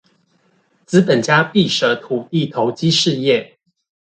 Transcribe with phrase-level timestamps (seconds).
[0.87, 3.39] 資本家必捨土地投機事業